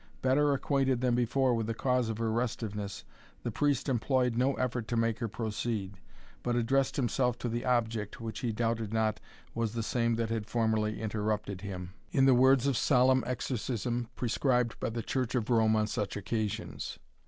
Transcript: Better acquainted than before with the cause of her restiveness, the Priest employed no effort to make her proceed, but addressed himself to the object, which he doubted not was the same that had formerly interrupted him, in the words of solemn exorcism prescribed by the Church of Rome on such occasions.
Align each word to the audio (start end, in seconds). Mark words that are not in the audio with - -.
Better 0.23 0.51
acquainted 0.51 0.99
than 0.99 1.13
before 1.13 1.53
with 1.53 1.67
the 1.67 1.75
cause 1.75 2.09
of 2.09 2.17
her 2.17 2.31
restiveness, 2.31 3.03
the 3.43 3.51
Priest 3.51 3.87
employed 3.87 4.35
no 4.35 4.55
effort 4.55 4.87
to 4.87 4.97
make 4.97 5.19
her 5.19 5.27
proceed, 5.27 5.93
but 6.41 6.55
addressed 6.55 6.95
himself 6.95 7.37
to 7.37 7.47
the 7.47 7.63
object, 7.63 8.19
which 8.19 8.39
he 8.39 8.51
doubted 8.51 8.91
not 8.91 9.19
was 9.53 9.73
the 9.73 9.83
same 9.83 10.15
that 10.15 10.31
had 10.31 10.47
formerly 10.47 10.99
interrupted 10.99 11.61
him, 11.61 11.93
in 12.09 12.25
the 12.25 12.33
words 12.33 12.65
of 12.65 12.75
solemn 12.77 13.23
exorcism 13.27 14.07
prescribed 14.15 14.79
by 14.79 14.89
the 14.89 15.03
Church 15.03 15.35
of 15.35 15.51
Rome 15.51 15.75
on 15.75 15.85
such 15.85 16.17
occasions. 16.17 16.97